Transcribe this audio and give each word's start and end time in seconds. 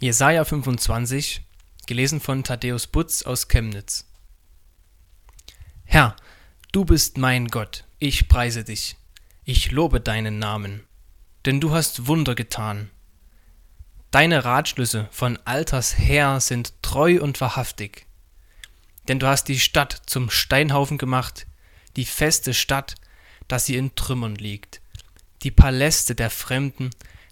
Jesaja 0.00 0.44
25, 0.44 1.42
gelesen 1.88 2.20
von 2.20 2.44
Thaddäus 2.44 2.86
Butz 2.86 3.24
aus 3.24 3.48
Chemnitz. 3.48 4.06
Herr, 5.84 6.14
du 6.70 6.84
bist 6.84 7.18
mein 7.18 7.48
Gott, 7.48 7.84
ich 7.98 8.28
preise 8.28 8.62
dich, 8.62 8.96
ich 9.44 9.72
lobe 9.72 10.00
deinen 10.00 10.38
Namen, 10.38 10.86
denn 11.46 11.60
du 11.60 11.72
hast 11.72 12.06
Wunder 12.06 12.36
getan. 12.36 12.90
Deine 14.12 14.44
Ratschlüsse 14.44 15.08
von 15.10 15.36
Alters 15.44 15.98
her 15.98 16.38
sind 16.38 16.80
treu 16.80 17.20
und 17.20 17.40
wahrhaftig. 17.40 18.06
Denn 19.08 19.18
du 19.18 19.26
hast 19.26 19.48
die 19.48 19.58
Stadt 19.58 20.02
zum 20.06 20.30
Steinhaufen 20.30 20.98
gemacht, 20.98 21.48
die 21.96 22.04
feste 22.04 22.54
Stadt, 22.54 22.94
dass 23.48 23.66
sie 23.66 23.74
in 23.74 23.96
Trümmern 23.96 24.36
liegt, 24.36 24.80
die 25.42 25.50
Paläste 25.50 26.14
der 26.14 26.30
Fremden, 26.30 26.90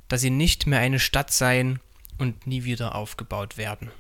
dass 0.08 0.20
sie 0.20 0.30
nicht 0.30 0.66
mehr 0.66 0.80
eine 0.80 0.98
Stadt 0.98 1.32
seien 1.32 1.78
und 2.18 2.46
nie 2.46 2.64
wieder 2.64 2.94
aufgebaut 2.94 3.56
werden. 3.56 3.90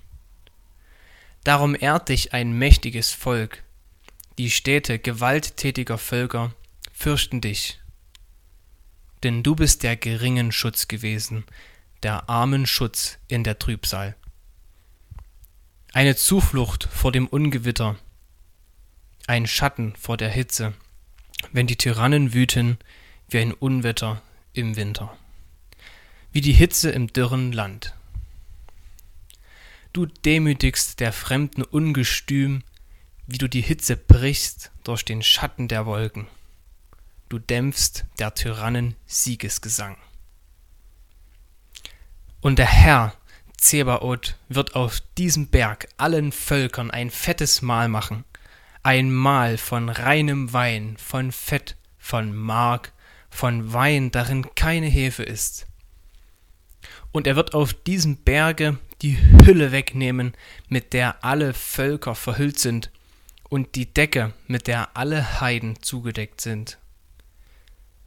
Darum 1.44 1.76
ehrt 1.78 2.08
dich 2.08 2.32
ein 2.32 2.52
mächtiges 2.52 3.12
Volk, 3.12 3.62
die 4.38 4.50
Städte 4.50 4.98
gewalttätiger 4.98 5.96
Völker 5.96 6.52
fürchten 6.92 7.40
dich. 7.40 7.80
Denn 9.22 9.42
du 9.42 9.54
bist 9.54 9.82
der 9.82 9.96
geringen 9.96 10.52
Schutz 10.52 10.88
gewesen, 10.88 11.44
der 12.02 12.28
armen 12.28 12.66
Schutz 12.66 13.18
in 13.28 13.44
der 13.44 13.58
Trübsal. 13.58 14.14
Eine 15.92 16.16
Zuflucht 16.16 16.88
vor 16.92 17.12
dem 17.12 17.26
Ungewitter, 17.26 17.96
ein 19.26 19.46
Schatten 19.46 19.96
vor 19.96 20.16
der 20.16 20.30
Hitze, 20.30 20.74
wenn 21.52 21.66
die 21.66 21.76
Tyrannen 21.76 22.34
wüten 22.34 22.78
wie 23.28 23.38
ein 23.38 23.52
Unwetter 23.52 24.20
im 24.52 24.76
Winter, 24.76 25.16
wie 26.32 26.42
die 26.42 26.52
Hitze 26.52 26.90
im 26.90 27.12
dürren 27.12 27.52
Land. 27.52 27.94
Du 29.96 30.04
demütigst 30.04 31.00
der 31.00 31.10
Fremden 31.10 31.62
Ungestüm, 31.62 32.62
wie 33.26 33.38
du 33.38 33.48
die 33.48 33.62
Hitze 33.62 33.96
brichst 33.96 34.70
durch 34.84 35.06
den 35.06 35.22
Schatten 35.22 35.68
der 35.68 35.86
Wolken. 35.86 36.26
Du 37.30 37.38
dämpfst 37.38 38.04
der 38.18 38.34
Tyrannen 38.34 38.94
Siegesgesang. 39.06 39.96
Und 42.42 42.58
der 42.58 42.66
Herr, 42.66 43.14
Zebaoth, 43.56 44.36
wird 44.50 44.74
auf 44.76 45.00
diesem 45.16 45.46
Berg 45.46 45.88
allen 45.96 46.30
Völkern 46.30 46.90
ein 46.90 47.10
fettes 47.10 47.62
Mahl 47.62 47.88
machen, 47.88 48.26
ein 48.82 49.10
Mahl 49.10 49.56
von 49.56 49.88
reinem 49.88 50.52
Wein, 50.52 50.98
von 50.98 51.32
Fett, 51.32 51.74
von 51.96 52.36
Mark, 52.36 52.92
von 53.30 53.72
Wein, 53.72 54.10
darin 54.10 54.54
keine 54.56 54.88
Hefe 54.88 55.22
ist. 55.22 55.66
Und 57.12 57.26
er 57.26 57.34
wird 57.34 57.54
auf 57.54 57.72
diesem 57.72 58.18
Berge 58.18 58.78
die 59.02 59.18
Hülle 59.18 59.72
wegnehmen, 59.72 60.32
mit 60.68 60.92
der 60.92 61.24
alle 61.24 61.54
Völker 61.54 62.14
verhüllt 62.14 62.58
sind, 62.58 62.90
und 63.48 63.76
die 63.76 63.92
Decke, 63.92 64.32
mit 64.48 64.66
der 64.66 64.96
alle 64.96 65.40
Heiden 65.40 65.80
zugedeckt 65.80 66.40
sind. 66.40 66.78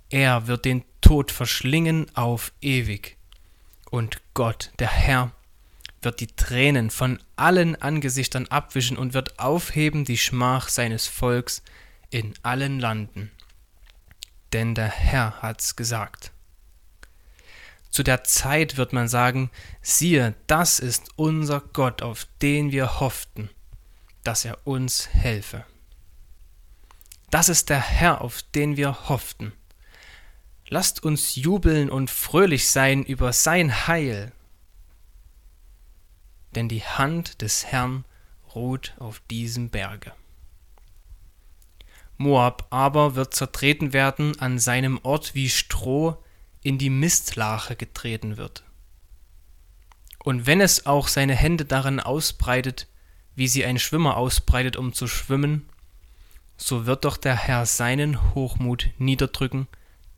Er 0.10 0.48
wird 0.48 0.66
den 0.66 0.84
Tod 1.02 1.32
verschlingen 1.32 2.08
auf 2.16 2.52
ewig, 2.62 3.18
und 3.90 4.22
Gott, 4.34 4.72
der 4.80 4.90
Herr, 4.92 5.32
wird 6.02 6.20
die 6.20 6.28
Tränen 6.28 6.90
von 6.90 7.20
allen 7.36 7.76
Angesichtern 7.82 8.48
abwischen 8.48 8.98
und 8.98 9.14
wird 9.14 9.40
aufheben 9.40 10.06
die 10.06 10.18
Schmach 10.18 10.70
seines 10.70 11.08
Volks 11.08 11.62
in 12.10 12.34
allen 12.42 12.80
Landen. 12.80 13.32
Denn 14.54 14.76
der 14.76 14.90
Herr 14.90 15.42
hat's 15.42 15.76
gesagt. 15.76 16.32
Zu 17.90 18.04
der 18.04 18.24
Zeit 18.24 18.78
wird 18.78 18.94
man 18.94 19.08
sagen, 19.08 19.50
siehe, 19.82 20.36
das 20.48 20.80
ist 20.80 21.10
unser 21.16 21.62
Gott, 21.62 22.02
auf 22.02 22.28
den 22.42 22.72
wir 22.72 23.00
hofften, 23.00 23.50
dass 24.24 24.46
er 24.46 24.66
uns 24.68 25.10
helfe. 25.10 25.66
Das 27.32 27.50
ist 27.50 27.70
der 27.70 27.82
Herr, 27.82 28.22
auf 28.22 28.42
den 28.42 28.78
wir 28.78 29.10
hofften. 29.10 29.54
Lasst 30.68 31.04
uns 31.04 31.36
jubeln 31.36 31.90
und 31.90 32.12
fröhlich 32.12 32.70
sein 32.70 33.04
über 33.04 33.34
sein 33.34 33.88
Heil. 33.88 34.32
Denn 36.56 36.70
die 36.70 36.84
Hand 36.84 37.42
des 37.42 37.66
Herrn 37.66 38.06
ruht 38.54 38.94
auf 39.00 39.20
diesem 39.32 39.70
Berge. 39.70 40.14
Moab 42.18 42.68
aber 42.70 43.16
wird 43.16 43.34
zertreten 43.34 43.94
werden 43.94 44.40
an 44.40 44.60
seinem 44.60 45.00
Ort 45.04 45.36
wie 45.36 45.50
Stroh, 45.50 46.24
in 46.70 46.78
die 46.78 46.92
Mistlache 46.92 47.76
getreten 47.76 48.38
wird. 48.38 48.64
Und 50.24 50.46
wenn 50.46 50.62
es 50.62 50.86
auch 50.86 51.08
seine 51.08 51.34
Hände 51.34 51.66
darin 51.66 52.00
ausbreitet, 52.00 52.88
wie 53.34 53.48
sie 53.48 53.66
ein 53.66 53.80
Schwimmer 53.80 54.18
ausbreitet, 54.18 54.78
um 54.78 54.94
zu 54.94 55.08
schwimmen, 55.08 55.68
so 56.58 56.86
wird 56.86 57.06
doch 57.06 57.18
der 57.18 57.36
Herr 57.36 57.66
seinen 57.66 58.36
Hochmut 58.36 58.92
niederdrücken, 59.00 59.68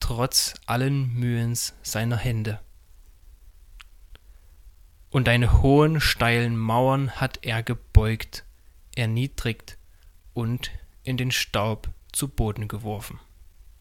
trotz 0.01 0.55
allen 0.65 1.13
Mühens 1.13 1.73
seiner 1.83 2.17
Hände. 2.17 2.59
Und 5.09 5.27
deine 5.27 5.61
hohen, 5.61 6.01
steilen 6.01 6.57
Mauern 6.57 7.11
hat 7.11 7.39
er 7.43 7.63
gebeugt, 7.63 8.43
erniedrigt 8.97 9.77
und 10.33 10.69
in 11.03 11.15
den 11.15 11.31
Staub 11.31 11.87
zu 12.11 12.27
Boden 12.27 12.67
geworfen. 12.67 13.21